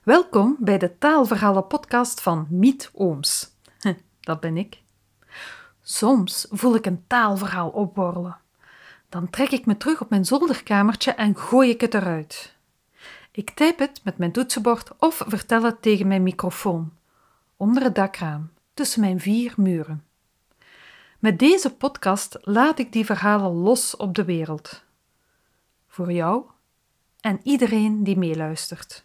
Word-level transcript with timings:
Welkom 0.00 0.56
bij 0.58 0.78
de 0.78 0.98
Taalverhalen 0.98 1.66
podcast 1.66 2.20
van 2.20 2.46
Miet 2.50 2.90
Ooms. 2.92 3.50
Dat 4.20 4.40
ben 4.40 4.56
ik. 4.56 4.82
Soms 5.82 6.46
voel 6.50 6.74
ik 6.74 6.86
een 6.86 7.04
taalverhaal 7.06 7.68
opborrelen. 7.68 8.36
Dan 9.08 9.30
trek 9.30 9.50
ik 9.50 9.66
me 9.66 9.76
terug 9.76 10.00
op 10.00 10.10
mijn 10.10 10.24
zolderkamertje 10.24 11.10
en 11.10 11.36
gooi 11.36 11.70
ik 11.70 11.80
het 11.80 11.94
eruit. 11.94 12.54
Ik 13.30 13.50
typ 13.50 13.78
het 13.78 14.00
met 14.04 14.18
mijn 14.18 14.32
toetsenbord 14.32 14.90
of 14.98 15.24
vertel 15.26 15.62
het 15.62 15.82
tegen 15.82 16.06
mijn 16.06 16.22
microfoon, 16.22 16.92
onder 17.56 17.82
het 17.82 17.94
dakraam, 17.94 18.50
tussen 18.74 19.00
mijn 19.00 19.20
vier 19.20 19.54
muren. 19.56 20.04
Met 21.18 21.38
deze 21.38 21.74
podcast 21.74 22.38
laat 22.40 22.78
ik 22.78 22.92
die 22.92 23.04
verhalen 23.04 23.52
los 23.52 23.96
op 23.96 24.14
de 24.14 24.24
wereld. 24.24 24.82
Voor 25.88 26.12
jou 26.12 26.44
en 27.20 27.40
iedereen 27.42 28.04
die 28.04 28.18
meeluistert. 28.18 29.04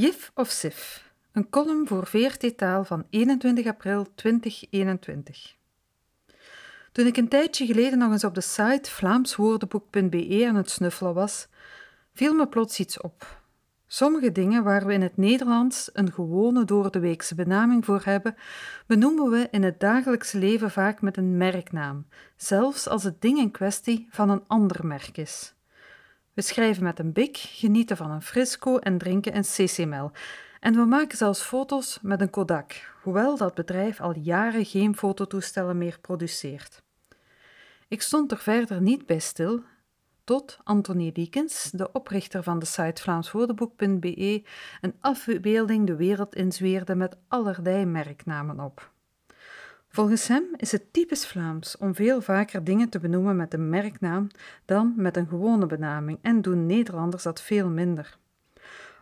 Jif 0.00 0.30
of 0.34 0.50
Sif, 0.50 1.10
een 1.32 1.48
column 1.50 1.86
voor 1.86 2.06
VRT 2.06 2.56
Taal 2.56 2.84
van 2.84 3.06
21 3.10 3.66
april 3.66 4.06
2021. 4.14 5.56
Toen 6.92 7.06
ik 7.06 7.16
een 7.16 7.28
tijdje 7.28 7.66
geleden 7.66 7.98
nog 7.98 8.12
eens 8.12 8.24
op 8.24 8.34
de 8.34 8.40
site 8.40 8.90
vlaamswoordenboek.be 8.90 10.44
aan 10.48 10.54
het 10.54 10.70
snuffelen 10.70 11.14
was, 11.14 11.48
viel 12.14 12.34
me 12.34 12.48
plots 12.48 12.78
iets 12.78 13.00
op. 13.00 13.42
Sommige 13.86 14.32
dingen 14.32 14.64
waar 14.64 14.86
we 14.86 14.92
in 14.92 15.02
het 15.02 15.16
Nederlands 15.16 15.90
een 15.92 16.12
gewone 16.12 16.64
door 16.64 16.90
de 16.90 17.00
weekse 17.00 17.34
benaming 17.34 17.84
voor 17.84 18.02
hebben, 18.04 18.36
benoemen 18.86 19.30
we 19.30 19.48
in 19.50 19.62
het 19.62 19.80
dagelijkse 19.80 20.38
leven 20.38 20.70
vaak 20.70 21.00
met 21.00 21.16
een 21.16 21.36
merknaam, 21.36 22.06
zelfs 22.36 22.88
als 22.88 23.02
het 23.02 23.20
ding 23.20 23.38
in 23.38 23.50
kwestie 23.50 24.08
van 24.10 24.30
een 24.30 24.44
ander 24.46 24.86
merk 24.86 25.16
is. 25.16 25.54
We 26.34 26.42
schrijven 26.42 26.82
met 26.82 26.98
een 26.98 27.12
bik, 27.12 27.36
genieten 27.36 27.96
van 27.96 28.10
een 28.10 28.22
frisco 28.22 28.78
en 28.78 28.98
drinken 28.98 29.36
een 29.36 29.42
CCML. 29.42 30.10
En 30.60 30.74
we 30.74 30.84
maken 30.84 31.16
zelfs 31.16 31.42
foto's 31.42 31.98
met 32.02 32.20
een 32.20 32.30
Kodak, 32.30 32.94
hoewel 33.02 33.36
dat 33.36 33.54
bedrijf 33.54 34.00
al 34.00 34.16
jaren 34.18 34.64
geen 34.64 34.96
fototoestellen 34.96 35.78
meer 35.78 35.98
produceert. 36.00 36.82
Ik 37.88 38.02
stond 38.02 38.32
er 38.32 38.38
verder 38.38 38.80
niet 38.80 39.06
bij 39.06 39.18
stil, 39.18 39.62
tot 40.24 40.58
Anthony 40.64 41.12
Diekens, 41.12 41.70
de 41.72 41.92
oprichter 41.92 42.42
van 42.42 42.58
de 42.58 42.66
site 42.66 43.02
vlaamswoordenboek.be, 43.02 44.44
een 44.80 44.94
afbeelding 45.00 45.86
de 45.86 45.96
wereld 45.96 46.34
inzweerde 46.34 46.94
met 46.94 47.16
allerlei 47.28 47.84
merknamen 47.84 48.60
op. 48.60 48.90
Volgens 49.92 50.28
hem 50.28 50.44
is 50.56 50.72
het 50.72 50.92
typisch 50.92 51.26
Vlaams 51.26 51.76
om 51.76 51.94
veel 51.94 52.20
vaker 52.20 52.64
dingen 52.64 52.88
te 52.88 52.98
benoemen 52.98 53.36
met 53.36 53.54
een 53.54 53.68
merknaam 53.68 54.28
dan 54.64 54.92
met 54.96 55.16
een 55.16 55.26
gewone 55.26 55.66
benaming 55.66 56.18
en 56.22 56.42
doen 56.42 56.66
Nederlanders 56.66 57.22
dat 57.22 57.42
veel 57.42 57.68
minder. 57.68 58.18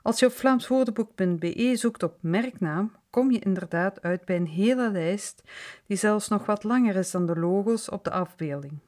Als 0.03 0.19
je 0.19 0.27
op 0.27 0.33
vlaamswoordenboek.be 0.33 1.77
zoekt 1.77 2.03
op 2.03 2.17
merknaam, 2.21 2.93
kom 3.11 3.31
je 3.31 3.39
inderdaad 3.39 4.03
uit 4.03 4.25
bij 4.25 4.37
een 4.37 4.47
hele 4.47 4.91
lijst 4.91 5.43
die 5.87 5.97
zelfs 5.97 6.29
nog 6.29 6.47
wat 6.47 6.65
langer 6.65 6.97
is 6.97 7.11
dan 7.11 7.27
de 7.27 7.37
logo's 7.39 7.91
op 7.91 8.05
de 8.05 8.11
afbeelding. 8.11 8.79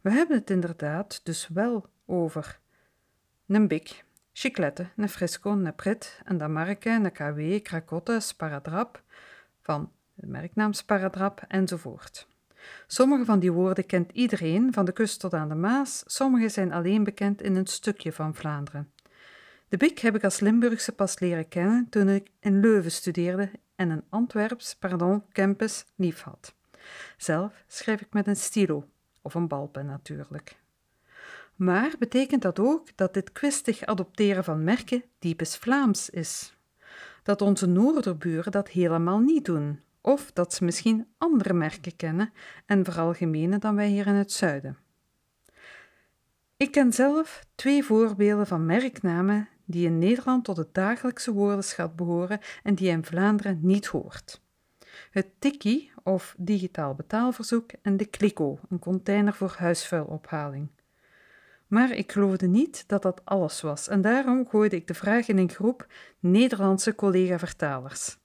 We 0.00 0.10
hebben 0.10 0.36
het 0.36 0.50
inderdaad 0.50 1.20
dus 1.24 1.48
wel 1.48 1.86
over 2.06 2.58
een 3.46 3.68
Bik, 3.68 4.04
Chiclette, 4.32 4.86
een 4.96 5.08
Frisco, 5.08 5.50
een 5.50 5.74
Prit, 5.74 6.20
een 6.24 6.38
Damarke, 6.38 6.90
een 6.90 7.12
KW, 7.12 7.62
Krakotte, 7.62 8.20
Sparadrap, 8.20 9.02
van 9.62 9.90
de 10.16 10.26
merknaam 10.26 10.70
enzovoort. 11.48 12.28
Sommige 12.86 13.24
van 13.24 13.38
die 13.38 13.52
woorden 13.52 13.86
kent 13.86 14.12
iedereen, 14.12 14.72
van 14.72 14.84
de 14.84 14.92
kust 14.92 15.20
tot 15.20 15.34
aan 15.34 15.48
de 15.48 15.54
Maas, 15.54 16.02
sommige 16.06 16.48
zijn 16.48 16.72
alleen 16.72 17.04
bekend 17.04 17.42
in 17.42 17.56
een 17.56 17.66
stukje 17.66 18.12
van 18.12 18.34
Vlaanderen. 18.34 18.90
De 19.68 19.76
Bik 19.76 19.98
heb 19.98 20.14
ik 20.14 20.24
als 20.24 20.40
Limburgse 20.40 20.92
pas 20.92 21.18
leren 21.18 21.48
kennen 21.48 21.88
toen 21.88 22.08
ik 22.08 22.30
in 22.40 22.60
Leuven 22.60 22.90
studeerde 22.90 23.50
en 23.74 23.90
een 23.90 24.04
Antwerps, 24.08 24.76
pardon, 24.76 25.22
campus 25.32 25.84
lief 25.94 26.20
had. 26.20 26.54
Zelf 27.16 27.64
schrijf 27.66 28.00
ik 28.00 28.12
met 28.12 28.26
een 28.26 28.36
stilo, 28.36 28.88
of 29.22 29.34
een 29.34 29.48
balpen 29.48 29.86
natuurlijk. 29.86 30.56
Maar 31.54 31.94
betekent 31.98 32.42
dat 32.42 32.58
ook 32.58 32.96
dat 32.96 33.14
dit 33.14 33.32
kwistig 33.32 33.84
adopteren 33.84 34.44
van 34.44 34.64
merken 34.64 35.04
typisch 35.18 35.56
Vlaams 35.56 36.10
is? 36.10 36.56
Dat 37.22 37.42
onze 37.42 37.66
noorderburen 37.66 38.52
dat 38.52 38.68
helemaal 38.68 39.18
niet 39.18 39.44
doen, 39.44 39.80
of 40.06 40.32
dat 40.32 40.54
ze 40.54 40.64
misschien 40.64 41.06
andere 41.18 41.52
merken 41.52 41.96
kennen 41.96 42.32
en 42.66 42.84
veralgemenen 42.84 43.60
dan 43.60 43.74
wij 43.74 43.88
hier 43.88 44.06
in 44.06 44.14
het 44.14 44.32
zuiden. 44.32 44.76
Ik 46.56 46.70
ken 46.70 46.92
zelf 46.92 47.46
twee 47.54 47.84
voorbeelden 47.84 48.46
van 48.46 48.66
merknamen 48.66 49.48
die 49.64 49.86
in 49.86 49.98
Nederland 49.98 50.44
tot 50.44 50.56
het 50.56 50.74
dagelijkse 50.74 51.32
woordenschat 51.32 51.96
behoren 51.96 52.40
en 52.62 52.74
die 52.74 52.88
in 52.88 53.04
Vlaanderen 53.04 53.58
niet 53.62 53.86
hoort. 53.86 54.40
Het 55.10 55.26
tikkie 55.38 55.90
of 56.02 56.34
digitaal 56.38 56.94
betaalverzoek 56.94 57.70
en 57.82 57.96
de 57.96 58.06
kliko, 58.06 58.58
een 58.68 58.78
container 58.78 59.34
voor 59.34 59.54
huisvuilophaling. 59.58 60.68
Maar 61.66 61.90
ik 61.90 62.12
geloofde 62.12 62.46
niet 62.46 62.84
dat 62.86 63.02
dat 63.02 63.20
alles 63.24 63.60
was 63.60 63.88
en 63.88 64.00
daarom 64.00 64.48
gooide 64.48 64.76
ik 64.76 64.86
de 64.86 64.94
vraag 64.94 65.28
in 65.28 65.38
een 65.38 65.50
groep 65.50 65.86
Nederlandse 66.18 66.94
collega-vertalers. 66.94 68.18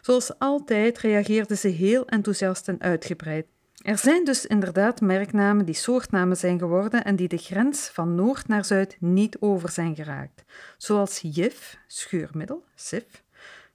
Zoals 0.00 0.38
altijd 0.38 0.98
reageerden 0.98 1.58
ze 1.58 1.68
heel 1.68 2.06
enthousiast 2.06 2.68
en 2.68 2.80
uitgebreid. 2.80 3.46
Er 3.82 3.98
zijn 3.98 4.24
dus 4.24 4.46
inderdaad 4.46 5.00
merknamen 5.00 5.64
die 5.64 5.74
soortnamen 5.74 6.36
zijn 6.36 6.58
geworden 6.58 7.04
en 7.04 7.16
die 7.16 7.28
de 7.28 7.36
grens 7.38 7.88
van 7.88 8.14
noord 8.14 8.48
naar 8.48 8.64
zuid 8.64 8.96
niet 9.00 9.36
over 9.40 9.70
zijn 9.70 9.94
geraakt, 9.94 10.44
zoals 10.76 11.20
Jif, 11.22 11.78
schuurmiddel, 11.86 12.64
SIF, 12.74 13.22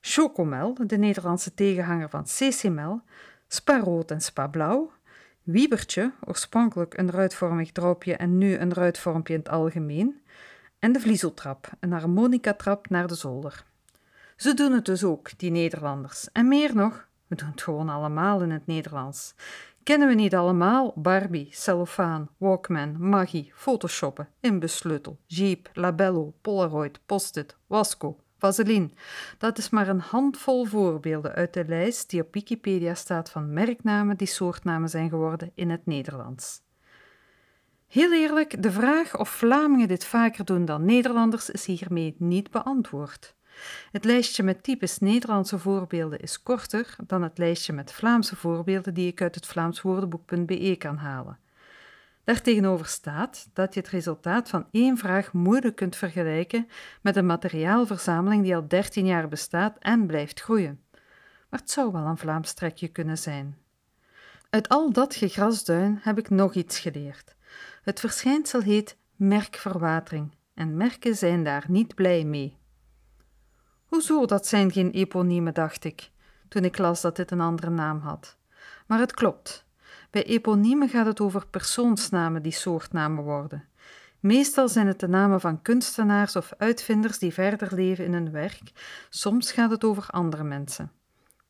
Chocomel, 0.02 0.78
de 0.88 0.98
Nederlandse 0.98 1.54
tegenhanger 1.54 2.10
van 2.10 2.24
CCML, 2.24 3.02
Sparoot 3.48 4.12
en 4.12 4.22
Spablauw, 4.22 4.92
Wiebertje, 5.44 6.12
oorspronkelijk 6.26 6.98
een 6.98 7.12
ruitvormig 7.12 7.72
dropje 7.72 8.16
en 8.16 8.38
nu 8.38 8.56
een 8.58 8.74
ruitvormpje 8.74 9.34
in 9.34 9.40
het 9.40 9.50
algemeen, 9.50 10.22
en 10.80 10.92
de 10.92 11.00
vliezeltrap, 11.00 11.70
een 11.80 11.92
harmonicatrap 11.92 12.90
naar 12.90 13.08
de 13.08 13.16
zolder. 13.16 13.66
Ze 14.38 14.54
doen 14.54 14.72
het 14.72 14.86
dus 14.86 15.04
ook, 15.04 15.38
die 15.38 15.52
Nederlanders. 15.52 16.32
En 16.32 16.48
meer 16.48 16.76
nog, 16.76 17.08
we 17.28 17.36
doen 17.36 17.50
het 17.50 17.62
gewoon 17.62 17.90
allemaal 17.90 18.42
in 18.42 18.52
het 18.52 18.66
Nederlands. 18.66 19.36
Kennen 19.84 20.08
we 20.08 20.14
niet 20.14 20.36
allemaal 20.36 20.94
Barbie, 20.96 21.48
cellofaan, 21.52 22.30
Walkman, 22.38 23.10
Maggie, 23.10 23.52
Photoshoppen, 23.56 24.30
Inbesleutel, 24.40 25.20
Jeep, 25.26 25.70
Labello, 25.74 26.34
Polaroid, 26.42 27.00
Post-it, 27.06 27.56
Wasco, 27.68 28.20
Vaseline? 28.38 28.90
Dat 29.38 29.58
is 29.58 29.70
maar 29.70 29.88
een 29.88 30.00
handvol 30.00 30.66
voorbeelden 30.66 31.34
uit 31.34 31.54
de 31.54 31.66
lijst 31.68 32.10
die 32.10 32.22
op 32.22 32.34
Wikipedia 32.34 32.94
staat 32.94 33.30
van 33.30 33.54
merknamen 33.54 34.18
die 34.18 34.28
soortnamen 34.28 34.90
zijn 34.90 35.10
geworden 35.10 35.52
in 35.56 35.70
het 35.70 35.86
Nederlands. 35.86 36.62
Heel 37.88 38.14
eerlijk, 38.14 38.64
de 38.64 38.72
vraag 38.72 39.20
of 39.20 39.30
Vlamingen 39.30 39.88
dit 39.88 40.06
vaker 40.06 40.46
doen 40.46 40.66
dan 40.66 40.86
Nederlanders 40.86 41.50
is 41.50 41.66
hiermee 41.66 42.16
niet 42.18 42.52
beantwoord. 42.52 43.36
Het 43.92 44.06
lijstje 44.06 44.44
met 44.44 44.64
typisch 44.64 45.00
Nederlandse 45.00 45.60
voorbeelden 45.60 46.20
is 46.20 46.44
korter 46.44 46.96
dan 47.08 47.22
het 47.24 47.38
lijstje 47.38 47.74
met 47.74 47.92
Vlaamse 47.92 48.36
voorbeelden 48.36 48.94
die 48.94 49.08
ik 49.08 49.22
uit 49.22 49.36
het 49.36 49.46
vlaamswoordenboek.be 49.46 50.76
kan 50.78 50.98
halen. 50.98 51.40
Daartegenover 52.24 52.86
staat 52.86 53.50
dat 53.54 53.74
je 53.74 53.80
het 53.80 53.90
resultaat 53.90 54.50
van 54.50 54.68
één 54.72 54.98
vraag 54.98 55.34
moeilijk 55.34 55.76
kunt 55.76 55.96
vergelijken 55.96 56.68
met 57.02 57.16
een 57.16 57.26
materiaalverzameling 57.26 58.44
die 58.44 58.56
al 58.56 58.68
13 58.68 59.06
jaar 59.06 59.28
bestaat 59.28 59.78
en 59.80 60.08
blijft 60.08 60.42
groeien. 60.42 60.82
Maar 61.50 61.60
het 61.60 61.72
zou 61.72 61.92
wel 61.92 62.06
een 62.06 62.18
Vlaams 62.18 62.54
trekje 62.54 62.88
kunnen 62.88 63.18
zijn. 63.18 63.58
Uit 64.50 64.70
al 64.70 64.92
dat 64.92 65.16
gegrasduin 65.16 66.00
heb 66.02 66.18
ik 66.18 66.30
nog 66.30 66.54
iets 66.54 66.80
geleerd. 66.80 67.36
Het 67.82 68.00
verschijnsel 68.00 68.62
heet 68.62 68.98
merkverwatering 69.16 70.36
en 70.54 70.78
merken 70.78 71.16
zijn 71.16 71.44
daar 71.44 71.66
niet 71.68 71.96
blij 71.96 72.24
mee. 72.24 72.58
Hoezo, 73.88 74.26
dat 74.26 74.48
zijn 74.48 74.72
geen 74.72 74.92
eponiemen, 74.92 75.54
dacht 75.54 75.84
ik, 75.84 76.12
toen 76.48 76.64
ik 76.64 76.78
las 76.78 77.02
dat 77.02 77.16
dit 77.16 77.32
een 77.32 77.42
andere 77.42 77.72
naam 77.72 78.00
had. 78.00 78.38
Maar 78.86 79.00
het 79.00 79.14
klopt. 79.14 79.66
Bij 80.12 80.26
eponiemen 80.26 80.90
gaat 80.90 81.06
het 81.06 81.20
over 81.20 81.48
persoonsnamen 81.48 82.42
die 82.42 82.52
soortnamen 82.52 83.24
worden. 83.24 83.68
Meestal 84.20 84.70
zijn 84.70 84.88
het 84.88 85.00
de 85.00 85.08
namen 85.08 85.40
van 85.40 85.62
kunstenaars 85.62 86.36
of 86.36 86.54
uitvinders 86.58 87.18
die 87.18 87.34
verder 87.34 87.76
leven 87.76 88.06
in 88.06 88.14
hun 88.14 88.32
werk. 88.32 88.72
Soms 89.10 89.52
gaat 89.52 89.72
het 89.72 89.84
over 89.84 90.08
andere 90.08 90.44
mensen. 90.44 90.92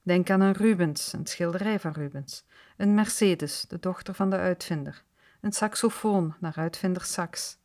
Denk 0.02 0.30
aan 0.30 0.42
een 0.42 0.54
Rubens, 0.54 1.14
een 1.14 1.28
schilderij 1.28 1.80
van 1.80 1.92
Rubens. 1.92 2.46
Een 2.78 2.94
Mercedes, 2.94 3.66
de 3.68 3.80
dochter 3.80 4.14
van 4.14 4.30
de 4.30 4.36
uitvinder. 4.36 5.04
Een 5.42 5.52
saxofoon, 5.52 6.36
naar 6.40 6.56
uitvinder 6.56 7.04
Sax. 7.04 7.58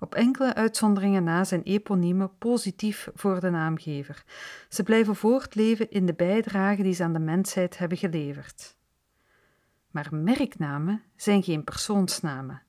Op 0.00 0.14
enkele 0.14 0.54
uitzonderingen 0.54 1.24
na 1.24 1.44
zijn 1.44 1.62
eponiemen 1.62 2.38
positief 2.38 3.08
voor 3.14 3.40
de 3.40 3.50
naamgever. 3.50 4.24
Ze 4.68 4.82
blijven 4.82 5.16
voortleven 5.16 5.90
in 5.90 6.06
de 6.06 6.14
bijdrage 6.14 6.82
die 6.82 6.94
ze 6.94 7.02
aan 7.02 7.12
de 7.12 7.18
mensheid 7.18 7.78
hebben 7.78 7.98
geleverd. 7.98 8.76
Maar 9.90 10.08
merknamen 10.10 11.02
zijn 11.16 11.42
geen 11.42 11.64
persoonsnamen. 11.64 12.62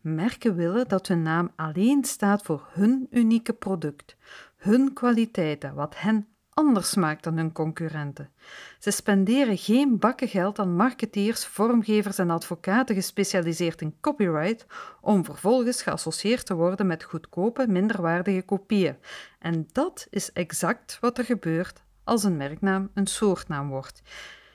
Merken 0.00 0.54
willen 0.54 0.88
dat 0.88 1.08
hun 1.08 1.22
naam 1.22 1.50
alleen 1.56 2.04
staat 2.04 2.42
voor 2.42 2.68
hun 2.72 3.06
unieke 3.10 3.52
product, 3.52 4.16
hun 4.56 4.92
kwaliteiten, 4.92 5.74
wat 5.74 5.94
hen 5.98 6.28
anders 6.54 6.94
maakt 6.94 7.24
dan 7.24 7.36
hun 7.36 7.52
concurrenten. 7.52 8.30
Ze 8.78 8.90
spenderen 8.90 9.58
geen 9.58 9.98
bakken 9.98 10.28
geld 10.28 10.58
aan 10.58 10.76
marketeers, 10.76 11.46
vormgevers 11.46 12.18
en 12.18 12.30
advocaten 12.30 12.94
gespecialiseerd 12.94 13.80
in 13.80 13.96
copyright 14.00 14.66
om 15.00 15.24
vervolgens 15.24 15.82
geassocieerd 15.82 16.46
te 16.46 16.54
worden 16.54 16.86
met 16.86 17.04
goedkope, 17.04 17.66
minderwaardige 17.68 18.42
kopieën. 18.42 18.96
En 19.38 19.68
dat 19.72 20.06
is 20.10 20.32
exact 20.32 20.98
wat 21.00 21.18
er 21.18 21.24
gebeurt 21.24 21.82
als 22.04 22.24
een 22.24 22.36
merknaam 22.36 22.90
een 22.94 23.06
soortnaam 23.06 23.68
wordt. 23.68 24.02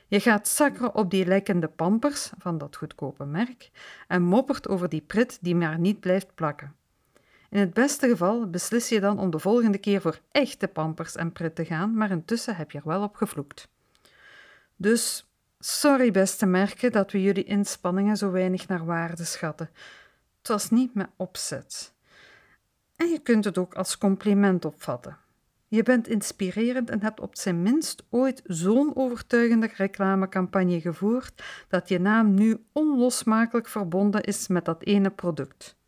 Je 0.08 0.20
gaat 0.20 0.48
zakken 0.48 0.96
op 0.96 1.12
die 1.12 1.26
lekkende 1.26 1.68
pampers 1.68 2.32
van 2.38 2.58
dat 2.58 2.76
goedkope 2.76 3.26
merk 3.26 3.70
en 4.08 4.22
moppert 4.22 4.68
over 4.68 4.90
die 4.90 5.02
prit 5.02 5.38
die 5.42 5.56
maar 5.56 5.80
niet 5.80 6.00
blijft 6.00 6.36
plakken. 6.36 6.76
In 7.50 7.60
het 7.60 7.74
beste 7.74 8.08
geval 8.08 8.50
beslis 8.50 8.90
je 8.90 9.00
dan 9.00 9.20
om 9.20 9.30
de 9.30 9.40
volgende 9.40 9.78
keer 9.78 10.02
voor 10.02 10.20
echte 10.32 10.68
pampers 10.68 11.16
en 11.16 11.32
pret 11.32 11.56
te 11.56 11.66
gaan, 11.66 11.94
maar 11.94 12.12
intussen 12.12 12.56
heb 12.56 12.72
je 12.72 12.78
er 12.78 12.88
wel 12.88 13.04
op 13.04 13.16
gevloekt. 13.16 13.68
Dus 14.76 15.32
sorry 15.60 16.12
beste 16.12 16.46
merken 16.46 16.92
dat 16.92 17.12
we 17.12 17.22
jullie 17.22 17.44
inspanningen 17.44 18.18
zo 18.18 18.32
weinig 18.32 18.68
naar 18.68 18.86
waarde 18.86 19.24
schatten. 19.24 19.70
Het 20.38 20.48
was 20.48 20.70
niet 20.70 20.94
met 20.94 21.10
opzet. 21.16 21.94
En 22.96 23.08
je 23.08 23.20
kunt 23.20 23.46
het 23.46 23.58
ook 23.58 23.74
als 23.74 23.98
compliment 23.98 24.66
opvatten. 24.66 25.18
Je 25.68 25.84
bent 25.84 26.08
inspirerend 26.08 26.90
en 26.90 27.02
hebt 27.02 27.20
op 27.20 27.38
zijn 27.38 27.62
minst 27.62 28.04
ooit 28.10 28.42
zo'n 28.46 28.96
overtuigende 28.96 29.70
reclamecampagne 29.76 30.82
gevoerd 30.82 31.44
dat 31.68 31.90
je 31.90 32.00
naam 32.00 32.34
nu 32.34 32.66
onlosmakelijk 32.72 33.68
verbonden 33.68 34.24
is 34.24 34.48
met 34.48 34.66
dat 34.66 34.84
ene 34.84 35.10
product. 35.10 35.79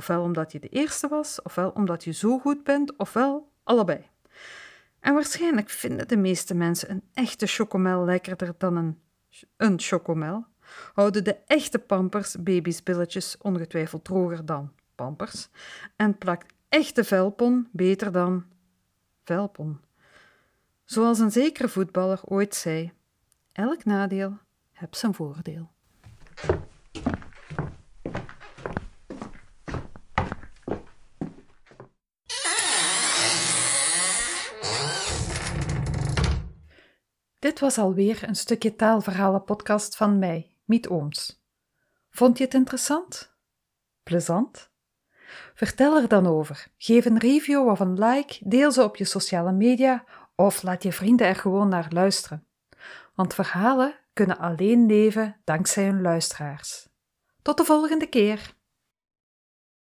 Ofwel 0.00 0.22
omdat 0.22 0.52
je 0.52 0.58
de 0.58 0.68
eerste 0.68 1.08
was, 1.08 1.42
ofwel 1.42 1.70
omdat 1.70 2.04
je 2.04 2.12
zo 2.12 2.38
goed 2.38 2.64
bent, 2.64 2.96
ofwel 2.96 3.52
allebei. 3.62 4.06
En 5.00 5.14
waarschijnlijk 5.14 5.68
vinden 5.68 6.08
de 6.08 6.16
meeste 6.16 6.54
mensen 6.54 6.90
een 6.90 7.02
echte 7.14 7.46
chocomel 7.46 8.04
lekkerder 8.04 8.54
dan 8.58 8.76
een, 8.76 9.00
een 9.56 9.80
chocomel. 9.80 10.44
Houden 10.94 11.24
de 11.24 11.36
echte 11.46 11.78
pampers 11.78 12.36
baby's 12.42 12.82
billetjes 12.82 13.36
ongetwijfeld 13.38 14.04
droger 14.04 14.46
dan 14.46 14.72
pampers. 14.94 15.48
En 15.96 16.18
plakt 16.18 16.54
echte 16.68 17.04
velpon 17.04 17.68
beter 17.72 18.12
dan 18.12 18.44
velpon. 19.24 19.80
Zoals 20.84 21.18
een 21.18 21.32
zekere 21.32 21.68
voetballer 21.68 22.20
ooit 22.24 22.54
zei: 22.54 22.92
elk 23.52 23.84
nadeel 23.84 24.38
heb 24.72 24.94
zijn 24.94 25.14
voordeel. 25.14 25.70
Dit 37.40 37.60
was 37.60 37.78
alweer 37.78 38.28
een 38.28 38.34
stukje 38.34 38.76
taalverhalen-podcast 38.76 39.96
van 39.96 40.18
mij, 40.18 40.56
Miet 40.64 40.88
Ooms. 40.88 41.44
Vond 42.10 42.38
je 42.38 42.44
het 42.44 42.54
interessant? 42.54 43.36
Plezant? 44.02 44.70
Vertel 45.54 45.96
er 45.96 46.08
dan 46.08 46.26
over. 46.26 46.66
Geef 46.76 47.04
een 47.04 47.18
review 47.18 47.68
of 47.68 47.80
een 47.80 47.98
like, 47.98 48.38
deel 48.48 48.72
ze 48.72 48.82
op 48.82 48.96
je 48.96 49.04
sociale 49.04 49.52
media 49.52 50.04
of 50.34 50.62
laat 50.62 50.82
je 50.82 50.92
vrienden 50.92 51.26
er 51.26 51.36
gewoon 51.36 51.68
naar 51.68 51.86
luisteren. 51.90 52.46
Want 53.14 53.34
verhalen 53.34 53.94
kunnen 54.12 54.38
alleen 54.38 54.86
leven 54.86 55.40
dankzij 55.44 55.84
hun 55.84 56.00
luisteraars. 56.00 56.88
Tot 57.42 57.56
de 57.56 57.64
volgende 57.64 58.06
keer! 58.06 58.54